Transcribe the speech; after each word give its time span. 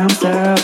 bouncer 0.00 0.59